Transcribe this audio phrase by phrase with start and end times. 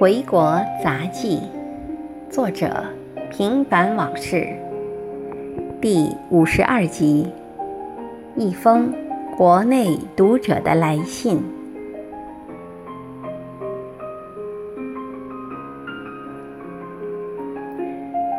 [0.00, 1.40] 回国杂记，
[2.30, 2.86] 作者
[3.30, 4.48] 平凡往事，
[5.78, 7.30] 第五十二集，
[8.34, 8.94] 一封
[9.36, 11.42] 国内读者的来信。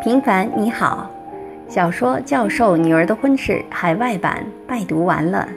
[0.03, 1.11] 平凡你好，
[1.67, 5.47] 小说《教授女儿的婚事》海外版拜读完了，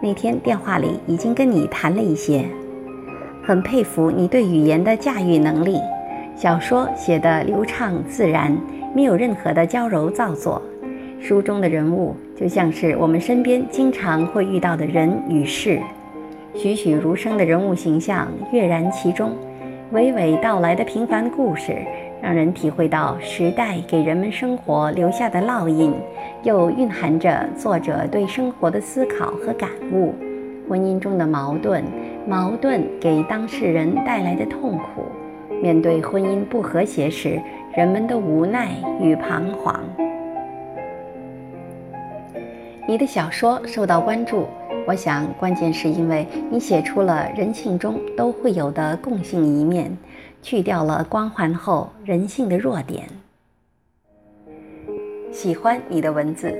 [0.00, 2.44] 那天电话里已经跟你谈了一些。
[3.50, 5.80] 很佩服你对语言的驾驭能力，
[6.36, 8.56] 小说写得流畅自然，
[8.94, 10.62] 没有任何的娇柔造作。
[11.20, 15.80] 书中的人物就像是我们身边经常会遇到的人与事，
[16.54, 19.32] 栩栩如生的人物形象跃然其中，
[19.92, 21.76] 娓娓道来的平凡故事，
[22.22, 25.92] 让人体会到时代给人们生活留下的烙印，
[26.44, 30.14] 又蕴含着作者对生活的思考和感悟。
[30.68, 31.82] 婚姻中的矛盾。
[32.26, 35.06] 矛盾给当事人带来的痛苦，
[35.62, 37.40] 面对婚姻不和谐时，
[37.74, 39.80] 人们的无奈与彷徨。
[42.86, 44.46] 你的小说受到关注，
[44.86, 49.96] 我想关键是因为你写出了人性中都会有的共性一面，
[50.42, 53.04] 去掉了光环后人性的弱点。
[55.32, 56.52] 喜欢你的文字，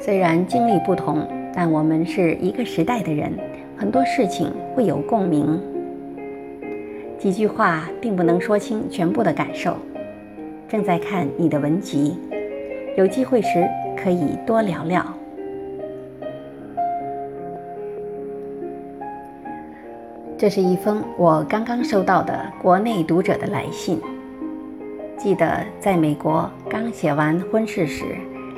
[0.00, 3.32] 虽然经历不同，但我们是一个时代的人。
[3.76, 5.60] 很多事情会有共鸣，
[7.18, 9.76] 几句话并不能说清全部的感受。
[10.68, 12.16] 正在看你的文集，
[12.96, 15.04] 有机会时可以多聊聊。
[20.36, 24.00] 这是一封我刚刚收到的国内读者的来信。
[25.16, 28.04] 记得在美国刚写完婚事时，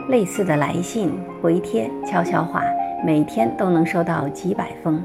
[0.08, 2.62] 类似的来信回帖悄悄话。
[3.04, 5.02] 每天都能收到几百封，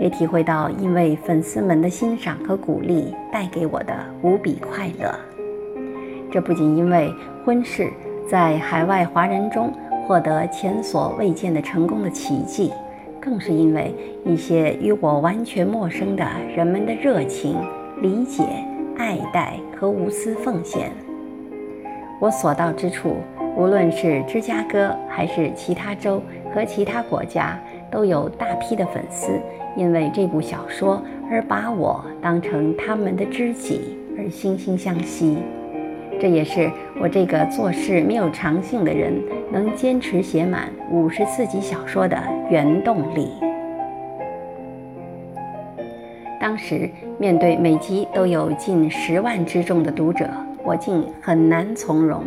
[0.00, 5.12] 也体会到因为粉丝们的欣赏和鼓励带给我的无比快乐。
[6.30, 7.12] 这不仅因为
[7.44, 7.90] 婚事
[8.28, 9.72] 在海外华人中
[10.06, 12.72] 获得前所未见的成功的奇迹，
[13.20, 16.24] 更是因为一些与我完全陌生的
[16.56, 17.56] 人们的热情、
[18.00, 18.44] 理解、
[18.96, 20.90] 爱戴和无私奉献。
[22.20, 23.16] 我所到之处。
[23.54, 26.22] 无论是芝加哥还是其他州
[26.54, 27.58] 和其他国家，
[27.90, 29.32] 都有大批的粉丝
[29.76, 35.38] 因为这部小说而把我当成他们的知己而惺惺相惜。
[36.20, 36.70] 这也是
[37.00, 39.20] 我这个做事没有长性的人
[39.50, 42.16] 能坚持写满五十四集小说的
[42.50, 43.28] 原动力。
[46.38, 46.88] 当时
[47.18, 50.28] 面对每集都有近十万之众的读者，
[50.64, 52.24] 我竟很难从容。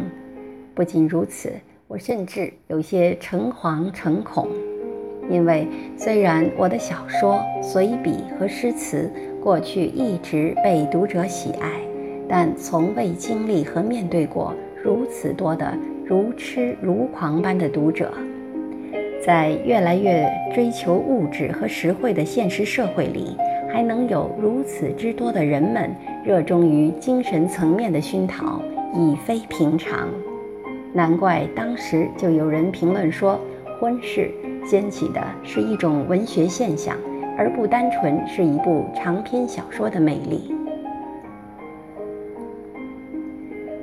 [0.74, 1.53] 不仅如此，
[1.95, 4.50] 我甚至有些诚惶诚恐，
[5.29, 9.09] 因为虽然我的小说、随笔和诗词
[9.41, 11.72] 过去一直被读者喜爱，
[12.28, 15.73] 但从未经历和面对过如此多的
[16.03, 18.12] 如痴如狂般的读者。
[19.25, 23.38] 在越来越追求物质和实惠的现实社会里，
[23.72, 25.95] 还能有如此之多的人们
[26.25, 28.62] 热衷于精神层面的熏陶，
[28.94, 30.09] 已非平常。
[30.95, 33.38] 难怪当时就有人评论说，
[33.81, 34.31] 婚事
[34.66, 36.95] 掀起的是一种文学现象，
[37.38, 40.56] 而不单纯是一部长篇小说的魅力。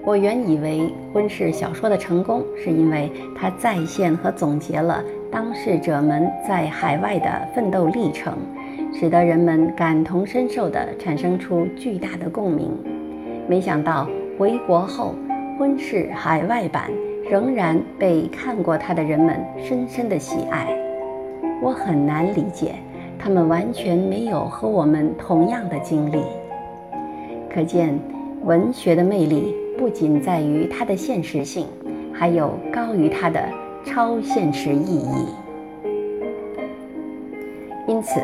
[0.06, 8.38] 我原以为婚事小说的成功是因为它再现和总结了当事者们在海外的奋斗历程，
[8.90, 12.70] 使得人们感同身受地产生出巨大的共鸣。
[13.46, 14.08] 没想到
[14.38, 15.14] 回国后。
[15.62, 16.90] 婚事海外版
[17.30, 20.76] 仍然被看过它的人们深深的喜爱，
[21.62, 22.74] 我很难理解，
[23.16, 26.20] 他们完全没有和我们同样的经历。
[27.48, 27.96] 可见，
[28.42, 31.68] 文学的魅力不仅在于它的现实性，
[32.12, 33.40] 还有高于它的
[33.84, 35.28] 超现实意义。
[37.86, 38.20] 因此，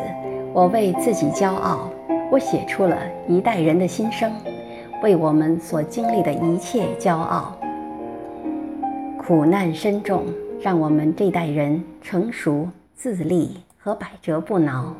[0.51, 1.89] 我为自己骄傲，
[2.29, 2.97] 我写出了
[3.29, 4.29] 一代人的心声。
[5.01, 7.57] 为我们所经历的一切骄傲，
[9.17, 10.25] 苦难深重，
[10.59, 14.93] 让我们这代人成熟、自立和百折不挠；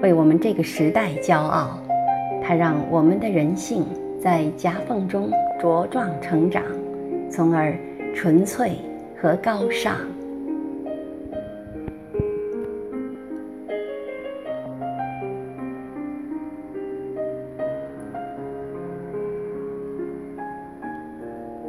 [0.00, 1.78] 为我们这个时代骄傲，
[2.42, 3.84] 它让我们的人性
[4.18, 6.62] 在夹缝中茁壮成长，
[7.30, 7.76] 从而
[8.14, 8.76] 纯粹
[9.20, 9.94] 和高尚。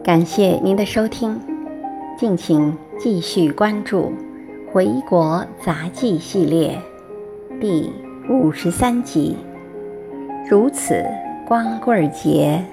[0.07, 1.37] 感谢您的收听，
[2.17, 4.03] 敬请继续关注
[4.71, 6.81] 《回国杂技》系列
[7.59, 7.91] 第
[8.29, 9.35] 五十三集。
[10.49, 11.03] 如此
[11.45, 12.63] 光棍节。